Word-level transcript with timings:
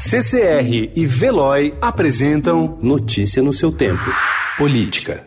CCR 0.00 0.92
e 0.94 1.06
Veloy 1.06 1.76
apresentam 1.80 2.78
Notícia 2.80 3.42
no 3.42 3.52
seu 3.52 3.72
tempo. 3.72 4.04
Política. 4.56 5.24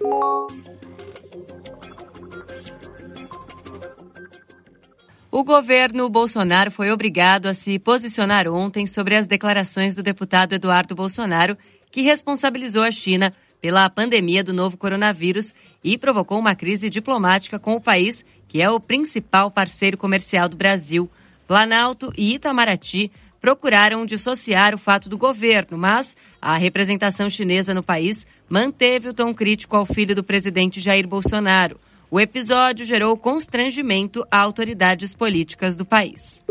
O 5.30 5.44
governo 5.44 6.10
Bolsonaro 6.10 6.72
foi 6.72 6.90
obrigado 6.90 7.48
a 7.48 7.54
se 7.54 7.78
posicionar 7.80 8.48
ontem 8.48 8.88
sobre 8.88 9.18
as 9.18 9.28
declarações 9.28 9.94
do 9.94 10.02
deputado 10.02 10.54
Eduardo 10.54 10.96
Bolsonaro, 10.96 11.58
que 11.92 12.02
responsabilizou 12.02 12.84
a 12.84 12.92
China 12.92 13.34
pela 13.62 13.90
pandemia 13.90 14.42
do 14.42 14.54
novo 14.54 14.78
coronavírus 14.78 15.54
e 15.84 15.98
provocou 15.98 16.40
uma 16.40 16.56
crise 16.56 16.90
diplomática 16.90 17.60
com 17.60 17.76
o 17.76 17.82
país, 17.82 18.24
que 18.48 18.62
é 18.62 18.70
o 18.72 18.80
principal 18.80 19.52
parceiro 19.52 19.98
comercial 19.98 20.48
do 20.48 20.56
Brasil. 20.56 21.12
Planalto 21.46 22.14
e 22.18 22.36
Itamaraty 22.36 23.12
procuraram 23.42 24.06
dissociar 24.06 24.76
o 24.76 24.78
fato 24.78 25.10
do 25.10 25.18
governo, 25.18 25.78
mas 25.78 26.16
a 26.40 26.56
representação 26.56 27.28
chinesa 27.30 27.74
no 27.74 27.82
país 27.82 28.26
manteve 28.48 29.10
o 29.10 29.14
tom 29.14 29.34
crítico 29.34 29.76
ao 29.76 29.86
filho 29.86 30.14
do 30.14 30.24
presidente 30.24 30.80
Jair 30.80 31.08
Bolsonaro. 31.08 31.80
O 32.12 32.20
episódio 32.20 32.86
gerou 32.86 33.18
constrangimento 33.18 34.24
a 34.30 34.38
autoridades 34.38 35.16
políticas 35.16 35.76
do 35.76 35.86
país. 35.86 36.44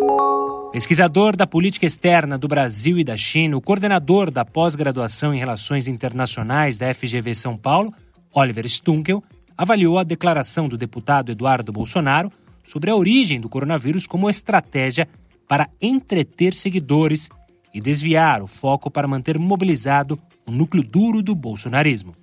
Pesquisador 0.72 1.36
da 1.36 1.46
política 1.46 1.86
externa 1.86 2.38
do 2.38 2.48
Brasil 2.48 2.98
e 2.98 3.04
da 3.04 3.16
China, 3.16 3.56
o 3.56 3.60
coordenador 3.60 4.30
da 4.30 4.44
pós-graduação 4.44 5.34
em 5.34 5.38
Relações 5.38 5.86
Internacionais 5.86 6.78
da 6.78 6.92
FGV 6.94 7.34
São 7.34 7.56
Paulo, 7.56 7.92
Oliver 8.32 8.66
Stunkel, 8.66 9.22
avaliou 9.56 9.98
a 9.98 10.04
declaração 10.04 10.68
do 10.68 10.78
deputado 10.78 11.30
Eduardo 11.32 11.70
Bolsonaro 11.70 12.32
sobre 12.64 12.90
a 12.90 12.96
origem 12.96 13.40
do 13.40 13.48
coronavírus 13.48 14.06
como 14.06 14.30
estratégia 14.30 15.08
para 15.50 15.68
entreter 15.82 16.54
seguidores 16.54 17.28
e 17.74 17.80
desviar 17.80 18.40
o 18.40 18.46
foco 18.46 18.88
para 18.88 19.08
manter 19.08 19.36
mobilizado 19.36 20.16
o 20.46 20.52
núcleo 20.52 20.80
duro 20.80 21.24
do 21.24 21.34
bolsonarismo. 21.34 22.14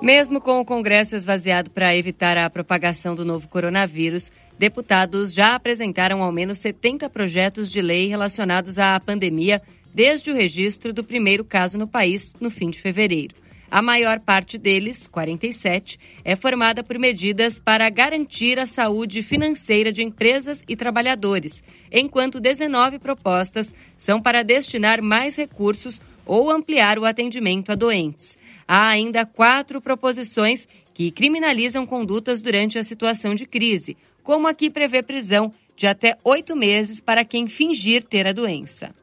Mesmo 0.00 0.40
com 0.40 0.60
o 0.60 0.64
Congresso 0.64 1.16
esvaziado 1.16 1.68
para 1.72 1.96
evitar 1.96 2.38
a 2.38 2.48
propagação 2.48 3.16
do 3.16 3.24
novo 3.24 3.48
coronavírus, 3.48 4.30
deputados 4.56 5.34
já 5.34 5.56
apresentaram 5.56 6.22
ao 6.22 6.30
menos 6.30 6.58
70 6.58 7.10
projetos 7.10 7.72
de 7.72 7.82
lei 7.82 8.06
relacionados 8.06 8.78
à 8.78 9.00
pandemia 9.00 9.60
desde 9.92 10.30
o 10.30 10.34
registro 10.34 10.92
do 10.92 11.02
primeiro 11.02 11.44
caso 11.44 11.76
no 11.76 11.88
país 11.88 12.34
no 12.40 12.52
fim 12.52 12.70
de 12.70 12.80
fevereiro. 12.80 13.34
A 13.74 13.82
maior 13.82 14.20
parte 14.20 14.56
deles, 14.56 15.08
47, 15.08 15.98
é 16.24 16.36
formada 16.36 16.84
por 16.84 16.96
medidas 16.96 17.58
para 17.58 17.90
garantir 17.90 18.56
a 18.56 18.66
saúde 18.66 19.20
financeira 19.20 19.90
de 19.90 20.00
empresas 20.00 20.62
e 20.68 20.76
trabalhadores, 20.76 21.60
enquanto 21.90 22.38
19 22.38 23.00
propostas 23.00 23.74
são 23.98 24.22
para 24.22 24.44
destinar 24.44 25.02
mais 25.02 25.34
recursos 25.34 26.00
ou 26.24 26.52
ampliar 26.52 27.00
o 27.00 27.04
atendimento 27.04 27.72
a 27.72 27.74
doentes. 27.74 28.38
Há 28.68 28.90
ainda 28.90 29.26
quatro 29.26 29.80
proposições 29.80 30.68
que 30.94 31.10
criminalizam 31.10 31.84
condutas 31.84 32.40
durante 32.40 32.78
a 32.78 32.84
situação 32.84 33.34
de 33.34 33.44
crise, 33.44 33.96
como 34.22 34.46
a 34.46 34.54
que 34.54 34.70
prevê 34.70 35.02
prisão 35.02 35.52
de 35.76 35.88
até 35.88 36.16
oito 36.22 36.54
meses 36.54 37.00
para 37.00 37.24
quem 37.24 37.48
fingir 37.48 38.04
ter 38.04 38.24
a 38.24 38.32
doença. 38.32 38.94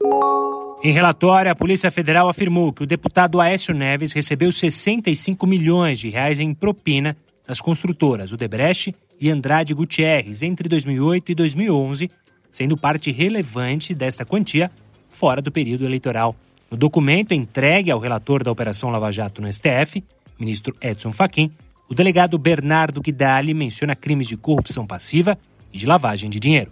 Em 0.83 0.91
relatório, 0.91 1.51
a 1.51 1.55
Polícia 1.55 1.91
Federal 1.91 2.27
afirmou 2.27 2.73
que 2.73 2.81
o 2.81 2.87
deputado 2.87 3.39
Aécio 3.39 3.71
Neves 3.71 4.13
recebeu 4.13 4.51
65 4.51 5.45
milhões 5.45 5.99
de 5.99 6.09
reais 6.09 6.39
em 6.39 6.55
propina 6.55 7.15
das 7.47 7.61
construtoras 7.61 8.33
Odebrecht 8.33 8.95
e 9.19 9.29
Andrade 9.29 9.75
Gutierrez 9.75 10.41
entre 10.41 10.67
2008 10.67 11.33
e 11.33 11.35
2011, 11.35 12.09
sendo 12.52 12.75
parte 12.75 13.11
relevante 13.11 13.93
desta 13.93 14.25
quantia 14.25 14.71
fora 15.07 15.39
do 15.39 15.52
período 15.52 15.85
eleitoral. 15.85 16.35
No 16.71 16.75
documento 16.75 17.31
entregue 17.31 17.91
ao 17.91 17.99
relator 17.99 18.43
da 18.43 18.52
Operação 18.52 18.89
Lava 18.89 19.11
Jato 19.11 19.39
no 19.39 19.53
STF, 19.53 20.03
ministro 20.39 20.75
Edson 20.81 21.11
Fachin, 21.11 21.52
o 21.87 21.93
delegado 21.93 22.39
Bernardo 22.39 23.02
Guidali 23.02 23.53
menciona 23.53 23.95
crimes 23.95 24.27
de 24.27 24.36
corrupção 24.36 24.87
passiva 24.87 25.37
e 25.71 25.77
de 25.77 25.86
lavagem 25.86 26.27
de 26.27 26.39
dinheiro. 26.39 26.71